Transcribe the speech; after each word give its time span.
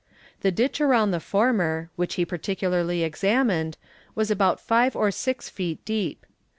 The 0.39 0.49
ditch 0.49 0.81
around 0.81 1.11
the 1.11 1.19
former, 1.19 1.91
which 1.95 2.15
he 2.15 2.25
particularly 2.25 3.03
examined, 3.03 3.77
was 4.15 4.31
about 4.31 4.59
five 4.59 4.95
or 4.95 5.11
six 5.11 5.47
feet 5.47 5.85
deep. 5.85 6.25